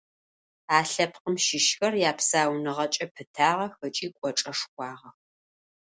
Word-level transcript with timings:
А 0.75 0.79
лъэпкъым 0.91 1.35
щыщхэр 1.45 1.93
япсауныгъэкӏэ 2.09 3.05
пытагъэх 3.15 3.73
ыкӏи 3.85 4.07
кӏочӏэшхуагъэх. 4.17 5.17